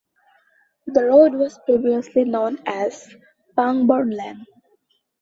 [0.87, 3.13] The road was previously known as
[3.55, 4.47] "Pangbourne Lane".